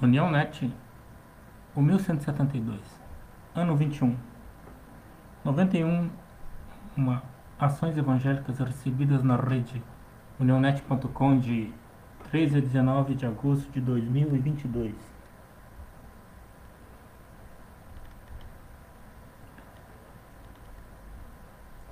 União 0.00 0.30
Net, 0.30 0.72
o 1.74 1.82
1172, 1.82 2.80
ano 3.52 3.74
21. 3.74 4.16
91 5.44 6.08
uma, 6.96 7.20
ações 7.58 7.98
evangélicas 7.98 8.60
recebidas 8.60 9.24
na 9.24 9.34
rede 9.34 9.82
unionet.com 10.38 11.40
de 11.40 11.72
13 12.30 12.58
a 12.58 12.60
19 12.60 13.16
de 13.16 13.26
agosto 13.26 13.68
de 13.72 13.80
2022. 13.80 14.94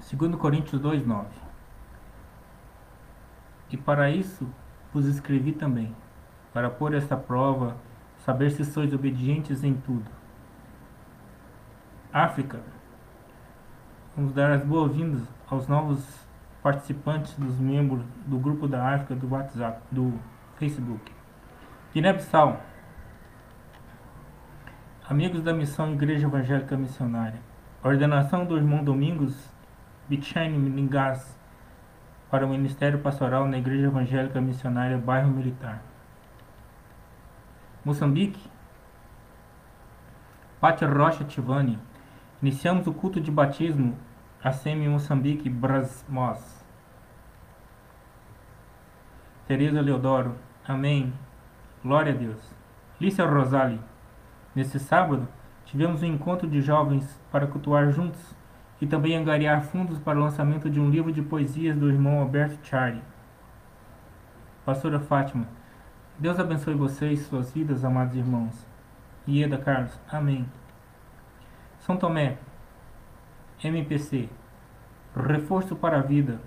Segundo 0.00 0.36
Coríntios 0.36 0.78
2:9. 0.82 1.24
E 3.70 3.78
para 3.78 4.10
isso 4.10 4.46
vos 4.92 5.06
escrevi 5.06 5.52
também, 5.52 5.96
para 6.52 6.68
pôr 6.68 6.92
esta 6.92 7.16
prova, 7.16 7.74
saber 8.24 8.50
se 8.50 8.64
sois 8.64 8.92
obedientes 8.92 9.62
em 9.62 9.74
tudo. 9.74 10.10
África. 12.12 12.60
Vamos 14.16 14.32
dar 14.32 14.50
as 14.52 14.64
boas-vindas 14.64 15.22
aos 15.50 15.68
novos 15.68 16.02
participantes 16.62 17.34
dos 17.34 17.58
membros 17.58 18.02
do 18.26 18.38
grupo 18.38 18.66
da 18.66 18.94
África 18.94 19.14
do 19.14 19.28
WhatsApp, 19.28 19.82
do 19.90 20.14
Facebook. 20.56 21.12
Guiné-Bissau. 21.92 22.60
Amigos 25.08 25.42
da 25.42 25.52
Missão 25.52 25.92
Igreja 25.92 26.26
Evangélica 26.26 26.76
Missionária. 26.76 27.40
Ordenação 27.82 28.46
do 28.46 28.56
irmão 28.56 28.82
Domingos 28.82 29.50
Bichane 30.08 30.56
Mingas 30.56 31.38
para 32.30 32.46
o 32.46 32.48
Ministério 32.48 33.00
Pastoral 33.00 33.46
na 33.46 33.58
Igreja 33.58 33.88
Evangélica 33.88 34.40
Missionária 34.40 34.96
Bairro 34.96 35.30
Militar. 35.30 35.82
Moçambique. 37.84 38.40
Pátria 40.58 40.88
Rocha 40.90 41.22
Tivani. 41.22 41.78
Iniciamos 42.40 42.86
o 42.86 42.94
culto 42.94 43.20
de 43.20 43.30
batismo 43.30 43.94
ACM 44.42 44.88
Moçambique 44.88 45.50
Brasmos. 45.50 46.64
Tereza 49.46 49.82
Leodoro. 49.82 50.34
Amém. 50.66 51.12
Glória 51.82 52.14
a 52.14 52.16
Deus. 52.16 52.40
Lícia 52.98 53.26
Rosali. 53.26 53.78
Nesse 54.54 54.78
sábado, 54.78 55.28
tivemos 55.66 56.02
um 56.02 56.06
encontro 56.06 56.48
de 56.48 56.62
jovens 56.62 57.20
para 57.30 57.46
cultuar 57.46 57.90
juntos 57.90 58.34
e 58.80 58.86
também 58.86 59.14
angariar 59.14 59.62
fundos 59.62 59.98
para 59.98 60.18
o 60.18 60.22
lançamento 60.22 60.70
de 60.70 60.80
um 60.80 60.88
livro 60.88 61.12
de 61.12 61.20
poesias 61.20 61.76
do 61.76 61.90
irmão 61.90 62.20
Alberto 62.20 62.58
Charlie. 62.66 63.02
Pastora 64.64 64.98
Fátima, 64.98 65.46
Deus 66.16 66.38
abençoe 66.38 66.74
vocês 66.74 67.26
suas 67.26 67.50
vidas, 67.50 67.84
amados 67.84 68.14
irmãos. 68.14 68.54
Ieda 69.26 69.58
Carlos, 69.58 69.98
Amém. 70.08 70.48
São 71.80 71.96
Tomé, 71.96 72.38
MPC, 73.62 74.28
Reforço 75.16 75.74
para 75.74 75.98
a 75.98 76.02
Vida, 76.02 76.40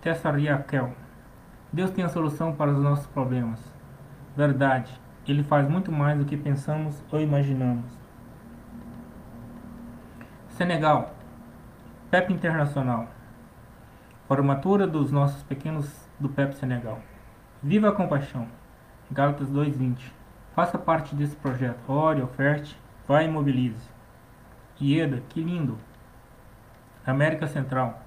Tessa 0.00 0.30
Riaquel. 0.30 0.94
Deus 1.70 1.90
tem 1.90 2.06
a 2.06 2.08
solução 2.08 2.54
para 2.54 2.70
os 2.70 2.78
nossos 2.78 3.06
problemas. 3.06 3.60
Verdade, 4.34 4.98
Ele 5.28 5.42
faz 5.42 5.68
muito 5.68 5.92
mais 5.92 6.18
do 6.18 6.24
que 6.24 6.36
pensamos 6.36 7.04
ou 7.12 7.20
imaginamos. 7.20 7.92
Senegal, 10.48 11.14
PEP 12.10 12.32
Internacional. 12.32 13.08
Formatura 14.26 14.86
dos 14.86 15.12
nossos 15.12 15.42
pequenos 15.42 16.08
do 16.18 16.30
PEP 16.30 16.54
Senegal. 16.54 16.98
Viva 17.66 17.88
a 17.88 17.92
compaixão. 17.92 18.46
Gálatas 19.10 19.48
2:20. 19.48 20.12
Faça 20.54 20.76
parte 20.76 21.14
desse 21.14 21.34
projeto. 21.34 21.90
Ore, 21.90 22.20
oferte, 22.20 22.78
vai 23.08 23.24
e 23.24 23.30
mobilize. 23.30 23.88
Ieda, 24.78 25.22
que 25.30 25.42
lindo. 25.42 25.78
América 27.06 27.46
Central. 27.46 28.02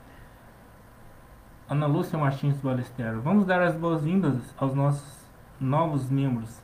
Ana 1.67 1.87
Lúcia 1.87 2.19
Martins 2.19 2.61
Balestero. 2.61 3.19
Vamos 3.19 3.47
dar 3.47 3.63
as 3.63 3.75
boas-vindas 3.75 4.53
aos 4.59 4.75
nossos 4.75 5.27
novos 5.59 6.07
membros. 6.07 6.61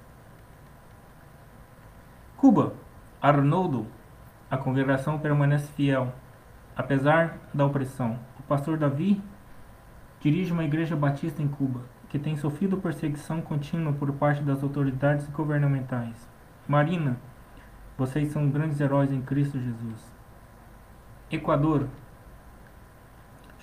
Cuba, 2.37 2.75
Arnoldo. 3.19 3.87
A 4.51 4.57
congregação 4.57 5.17
permanece 5.17 5.71
fiel, 5.71 6.13
apesar 6.75 7.39
da 7.51 7.65
opressão. 7.65 8.19
O 8.39 8.43
pastor 8.43 8.77
Davi 8.77 9.19
dirige 10.19 10.53
uma 10.53 10.63
igreja 10.63 10.95
batista 10.95 11.41
em 11.41 11.47
Cuba, 11.47 11.81
que 12.13 12.19
tem 12.19 12.37
sofrido 12.37 12.77
perseguição 12.77 13.41
contínua 13.41 13.91
por 13.91 14.13
parte 14.13 14.43
das 14.43 14.61
autoridades 14.61 15.27
governamentais. 15.29 16.29
Marina, 16.67 17.17
vocês 17.97 18.31
são 18.31 18.51
grandes 18.51 18.79
heróis 18.79 19.11
em 19.11 19.19
Cristo 19.19 19.59
Jesus. 19.59 20.13
Equador. 21.31 21.87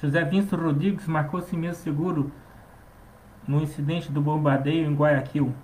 José 0.02 0.24
Vinci 0.24 0.56
Rodrigues 0.56 1.06
marcou 1.06 1.40
si 1.40 1.56
mesmo 1.56 1.80
seguro 1.80 2.32
no 3.46 3.62
incidente 3.62 4.10
do 4.10 4.20
bombardeio 4.20 4.90
em 4.90 4.96
Guayaquil. 4.96 5.54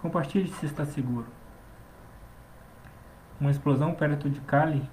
Compartilhe 0.00 0.48
se 0.48 0.64
está 0.64 0.86
seguro. 0.86 1.26
Uma 3.38 3.50
explosão 3.50 3.92
perto 3.92 4.30
de 4.30 4.40
Cali 4.40 4.88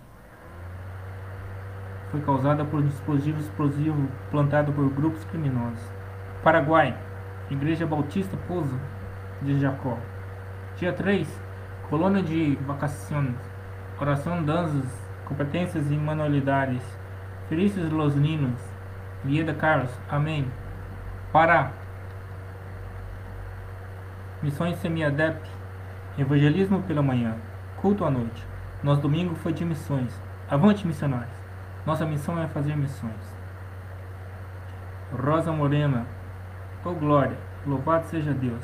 foi 2.14 2.22
causada 2.22 2.64
por 2.64 2.80
um 2.80 2.86
dispositivo 2.86 3.40
explosivo 3.40 4.08
plantado 4.30 4.72
por 4.72 4.88
grupos 4.94 5.24
criminosos. 5.26 5.82
Paraguai, 6.44 6.96
Igreja 7.50 7.88
Bautista 7.88 8.38
Pouso 8.48 8.80
de 9.42 9.60
Jacó. 9.60 9.98
Dia 10.78 10.94
3, 10.94 11.28
Colônia 11.90 12.22
de 12.22 12.56
Vacaciones, 12.68 13.36
Oração 14.00 14.44
Danças, 14.44 14.86
Competências 15.26 15.90
e 15.90 15.96
Manualidades. 15.96 16.84
Felícios 17.50 17.90
Los 17.90 18.16
Ninos, 18.16 18.62
Vieda 19.24 19.56
Carlos, 19.56 19.90
Amém. 20.08 20.46
Pará, 21.32 21.72
Missões 24.44 24.78
Semiadep, 24.78 25.42
Evangelismo 26.16 26.84
pela 26.84 27.02
manhã, 27.02 27.38
culto 27.78 28.06
à 28.06 28.12
noite. 28.12 28.46
Nosso 28.84 29.02
domingo 29.02 29.34
foi 29.34 29.52
de 29.52 29.66
missões. 29.66 30.14
Avante, 30.48 30.86
missionários! 30.86 31.43
Nossa 31.86 32.06
missão 32.06 32.42
é 32.42 32.48
fazer 32.48 32.76
missões. 32.76 33.38
Rosa 35.12 35.52
Morena, 35.52 36.06
oh 36.84 36.94
glória, 36.94 37.38
louvado 37.66 38.06
seja 38.06 38.34
Deus. 38.34 38.64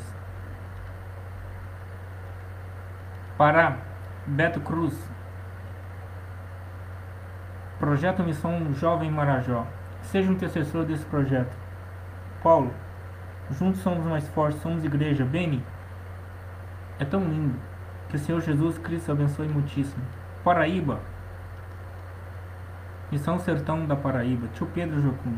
Pará, 3.37 3.77
Beto 4.25 4.59
Cruz. 4.59 4.93
Projeto 7.79 8.23
Missão 8.23 8.73
Jovem 8.73 9.09
Marajó. 9.09 9.65
Seja 10.01 10.29
um 10.29 10.33
intercessor 10.33 10.83
desse 10.83 11.05
projeto. 11.05 11.55
Paulo, 12.43 12.73
juntos 13.51 13.81
somos 13.81 14.05
mais 14.05 14.27
fortes, 14.29 14.61
somos 14.61 14.83
igreja. 14.83 15.23
Beni, 15.23 15.63
é 16.99 17.05
tão 17.05 17.21
lindo. 17.21 17.57
Que 18.09 18.17
o 18.17 18.19
Senhor 18.19 18.41
Jesus 18.41 18.77
Cristo 18.77 19.11
abençoe 19.11 19.47
muitíssimo. 19.47 20.03
Paraíba, 20.43 20.99
Missão 23.11 23.39
Sertão 23.39 23.87
da 23.87 23.95
Paraíba, 23.95 24.47
tio 24.53 24.67
Pedro 24.67 25.01
Jocum. 25.01 25.35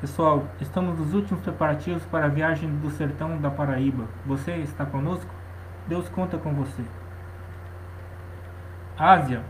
Pessoal, 0.00 0.42
estamos 0.60 0.98
nos 0.98 1.14
últimos 1.14 1.40
preparativos 1.40 2.04
para 2.06 2.24
a 2.24 2.28
viagem 2.28 2.68
do 2.68 2.90
Sertão 2.90 3.38
da 3.38 3.48
Paraíba. 3.48 4.06
Você 4.26 4.56
está 4.56 4.84
conosco? 4.84 5.32
Deus 5.86 6.08
conta 6.08 6.36
com 6.36 6.52
você. 6.52 6.82
Ásia, 8.98 9.42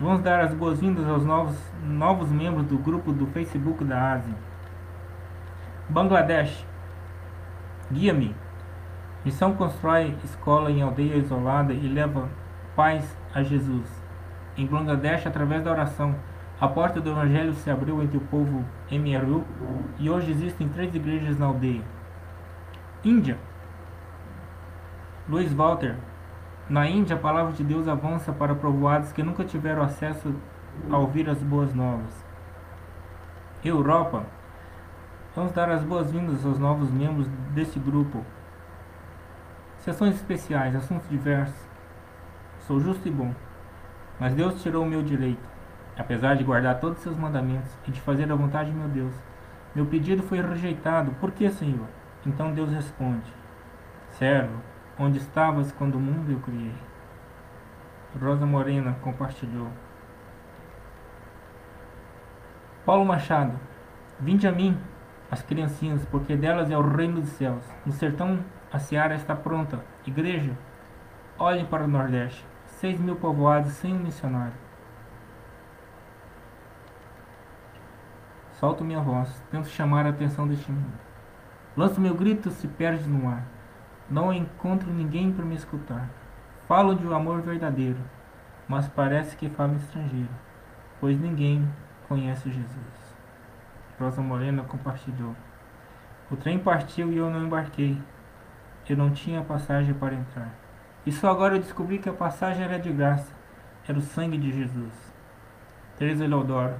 vamos 0.00 0.22
dar 0.22 0.40
as 0.40 0.54
boas-vindas 0.54 1.06
aos 1.06 1.26
novos, 1.26 1.54
novos 1.82 2.30
membros 2.30 2.64
do 2.64 2.78
grupo 2.78 3.12
do 3.12 3.26
Facebook 3.26 3.84
da 3.84 4.12
Ásia. 4.14 4.34
Bangladesh, 5.86 6.66
guia-me. 7.92 8.34
Missão 9.22 9.52
constrói 9.52 10.16
escola 10.24 10.70
em 10.70 10.80
aldeia 10.80 11.16
isolada 11.16 11.74
e 11.74 11.86
leva 11.86 12.26
paz 12.74 13.04
a 13.34 13.42
Jesus. 13.42 13.86
Em 14.56 14.66
Bangladesh, 14.66 15.26
através 15.26 15.62
da 15.62 15.70
oração, 15.70 16.14
a 16.60 16.68
porta 16.68 17.00
do 17.00 17.10
Evangelho 17.10 17.52
se 17.54 17.68
abriu 17.68 18.00
entre 18.02 18.16
o 18.16 18.20
povo 18.20 18.64
MRU 18.90 19.44
e 19.98 20.08
hoje 20.08 20.30
existem 20.30 20.68
três 20.68 20.94
igrejas 20.94 21.38
na 21.38 21.46
aldeia. 21.46 21.82
Índia. 23.04 23.36
Luiz 25.28 25.52
Walter. 25.52 25.96
Na 26.68 26.88
Índia, 26.88 27.16
a 27.16 27.18
palavra 27.18 27.52
de 27.52 27.64
Deus 27.64 27.88
avança 27.88 28.32
para 28.32 28.54
povoados 28.54 29.12
que 29.12 29.22
nunca 29.22 29.44
tiveram 29.44 29.82
acesso 29.82 30.34
a 30.90 30.96
ouvir 30.96 31.28
as 31.28 31.42
boas 31.42 31.74
novas. 31.74 32.24
Europa. 33.64 34.24
Vamos 35.34 35.52
dar 35.52 35.68
as 35.70 35.82
boas-vindas 35.82 36.46
aos 36.46 36.58
novos 36.58 36.90
membros 36.90 37.26
deste 37.52 37.78
grupo. 37.78 38.24
Sessões 39.78 40.14
especiais, 40.14 40.76
assuntos 40.76 41.08
diversos. 41.10 41.68
Sou 42.60 42.80
justo 42.80 43.06
e 43.08 43.10
bom, 43.10 43.34
mas 44.18 44.32
Deus 44.34 44.62
tirou 44.62 44.84
o 44.84 44.86
meu 44.86 45.02
direito. 45.02 45.53
Apesar 45.96 46.36
de 46.36 46.44
guardar 46.44 46.80
todos 46.80 46.98
os 46.98 47.04
seus 47.04 47.16
mandamentos 47.16 47.70
e 47.86 47.90
de 47.90 48.00
fazer 48.00 48.30
a 48.30 48.34
vontade 48.34 48.70
de 48.70 48.76
meu 48.76 48.88
Deus, 48.88 49.14
meu 49.74 49.86
pedido 49.86 50.22
foi 50.22 50.40
rejeitado. 50.40 51.12
Por 51.20 51.30
que, 51.30 51.48
Senhor? 51.50 51.86
Então 52.26 52.52
Deus 52.52 52.70
responde: 52.70 53.32
Servo, 54.10 54.60
onde 54.98 55.18
estavas 55.18 55.70
quando 55.72 55.96
o 55.96 56.00
mundo 56.00 56.32
eu 56.32 56.40
criei? 56.40 56.74
Rosa 58.20 58.46
Morena 58.46 58.96
compartilhou. 59.02 59.68
Paulo 62.84 63.04
Machado, 63.04 63.58
vinde 64.20 64.46
a 64.46 64.52
mim, 64.52 64.78
as 65.30 65.42
criancinhas, 65.42 66.04
porque 66.06 66.36
delas 66.36 66.70
é 66.70 66.76
o 66.76 66.82
reino 66.82 67.20
dos 67.20 67.30
céus. 67.30 67.64
No 67.84 67.92
sertão 67.92 68.38
a 68.72 68.78
seara 68.78 69.14
está 69.14 69.34
pronta. 69.34 69.84
Igreja, 70.06 70.52
olhem 71.38 71.64
para 71.64 71.84
o 71.84 71.88
Nordeste. 71.88 72.44
Seis 72.66 73.00
mil 73.00 73.16
povoados 73.16 73.72
sem 73.72 73.94
um 73.94 74.00
missionário. 74.00 74.63
Solto 78.64 78.82
minha 78.82 79.00
voz, 79.02 79.28
tento 79.50 79.68
chamar 79.68 80.06
a 80.06 80.08
atenção 80.08 80.48
deste 80.48 80.72
mundo. 80.72 80.98
Lanço 81.76 82.00
meu 82.00 82.14
grito, 82.14 82.50
se 82.50 82.66
perde 82.66 83.06
no 83.06 83.28
ar. 83.28 83.44
Não 84.08 84.32
encontro 84.32 84.90
ninguém 84.90 85.30
para 85.30 85.44
me 85.44 85.54
escutar. 85.54 86.08
Falo 86.66 86.94
de 86.94 87.06
um 87.06 87.14
amor 87.14 87.42
verdadeiro, 87.42 87.98
mas 88.66 88.88
parece 88.88 89.36
que 89.36 89.50
falo 89.50 89.76
estrangeiro, 89.76 90.30
pois 90.98 91.20
ninguém 91.20 91.70
conhece 92.08 92.50
Jesus. 92.50 93.16
Rosa 94.00 94.22
Morena 94.22 94.62
compartilhou. 94.62 95.36
O 96.30 96.36
trem 96.36 96.58
partiu 96.58 97.12
e 97.12 97.18
eu 97.18 97.28
não 97.28 97.44
embarquei. 97.44 98.00
Eu 98.88 98.96
não 98.96 99.10
tinha 99.10 99.42
passagem 99.42 99.92
para 99.92 100.14
entrar. 100.14 100.54
E 101.04 101.12
só 101.12 101.30
agora 101.30 101.56
eu 101.56 101.60
descobri 101.60 101.98
que 101.98 102.08
a 102.08 102.14
passagem 102.14 102.64
era 102.64 102.78
de 102.78 102.90
graça. 102.90 103.30
Era 103.86 103.98
o 103.98 104.00
sangue 104.00 104.38
de 104.38 104.50
Jesus. 104.50 105.14
Teresa 105.98 106.26
Leodoro. 106.26 106.76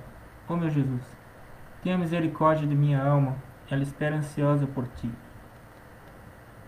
Oh 0.48 0.56
meu 0.56 0.70
Jesus, 0.70 1.23
tenha 1.84 1.96
misericórdia 1.98 2.66
de 2.66 2.74
minha 2.74 3.00
alma. 3.00 3.36
Ela 3.70 3.82
espera 3.82 4.16
ansiosa 4.16 4.66
por 4.66 4.88
ti. 4.96 5.08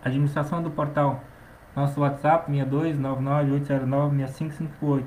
Administração 0.04 0.62
do 0.62 0.70
portal. 0.70 1.24
Nosso 1.74 2.02
WhatsApp 2.02 2.52
62998096558. 2.52 5.06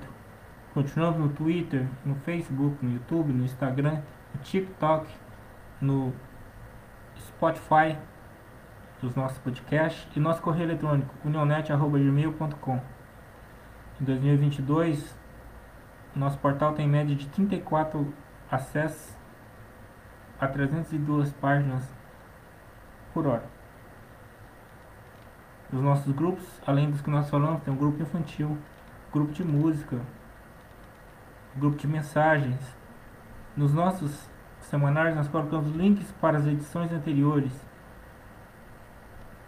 Continuamos 0.74 1.20
no 1.20 1.30
Twitter, 1.30 1.88
no 2.04 2.16
Facebook, 2.16 2.84
no 2.84 2.94
YouTube, 2.94 3.32
no 3.34 3.46
Instagram, 3.46 4.02
no 4.34 4.42
TikTok, 4.42 5.08
no 5.80 6.12
Spotify 7.18 7.96
dos 9.02 9.16
nossos 9.16 9.38
podcasts 9.40 10.08
e 10.16 10.20
nosso 10.20 10.40
correio 10.42 10.66
eletrônico 10.66 11.16
unionet.gmail.com 11.24 12.82
Em 14.02 14.04
2022, 14.04 15.18
nosso 16.16 16.38
portal 16.38 16.74
tem 16.74 16.88
média 16.88 17.16
de 17.16 17.28
34 17.30 18.14
acessos 18.52 19.19
a 20.40 20.48
302 20.48 21.32
páginas 21.34 21.84
por 23.14 23.28
hora. 23.28 23.44
Os 25.72 25.82
nossos 25.82 26.12
grupos, 26.14 26.46
além 26.66 26.90
dos 26.90 27.02
que 27.02 27.10
nós 27.10 27.30
falamos, 27.30 27.62
tem 27.64 27.74
um 27.74 27.78
grupo 27.78 28.02
infantil, 28.02 28.58
grupo 29.14 29.32
de 29.32 29.44
música, 29.44 30.00
grupo 31.56 31.78
de 31.78 31.88
mensagens. 31.88 32.60
Nos 33.56 33.74
nossos 33.74 34.30
semanários 34.62 35.16
nós 35.16 35.28
colocamos 35.28 35.76
links 35.76 36.12
para 36.14 36.38
as 36.38 36.46
edições 36.46 36.92
anteriores 36.92 37.52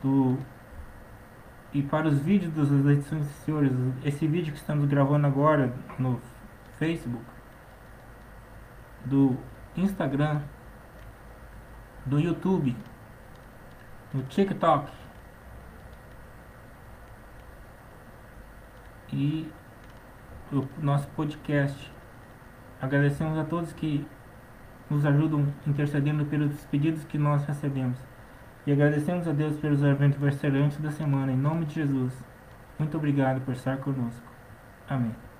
do 0.02 0.38
e 1.74 1.82
para 1.82 2.08
os 2.08 2.20
vídeos 2.20 2.54
das 2.54 2.70
edições 2.70 3.26
anteriores. 3.26 3.72
Esse 4.04 4.28
vídeo 4.28 4.52
que 4.52 4.60
estamos 4.60 4.86
gravando 4.86 5.26
agora 5.26 5.74
no 5.98 6.20
Facebook, 6.78 7.24
do 9.06 9.38
Instagram, 9.78 10.42
do 12.06 12.19
YouTube, 12.19 12.75
no 14.13 14.24
TikTok 14.24 14.92
e 19.13 19.51
o 20.51 20.68
nosso 20.80 21.07
podcast. 21.09 21.92
Agradecemos 22.81 23.38
a 23.38 23.44
todos 23.44 23.74
que 23.74 24.06
nos 24.89 25.06
ajudam 25.06 25.53
intercedendo 25.65 26.25
pelos 26.25 26.65
pedidos 26.65 27.03
que 27.06 27.18
nós 27.18 27.45
recebemos. 27.45 27.98
E 28.65 28.71
agradecemos 28.71 29.27
a 29.27 29.31
Deus 29.31 29.57
pelos 29.57 29.81
eventos 29.83 30.21
excelentes 30.21 30.77
da 30.77 30.92
semana, 30.92 31.31
em 31.31 31.38
nome 31.38 31.65
de 31.65 31.75
Jesus. 31.75 32.13
Muito 32.77 32.98
obrigado 32.98 33.42
por 33.42 33.53
estar 33.53 33.77
conosco. 33.77 34.27
Amém. 34.89 35.31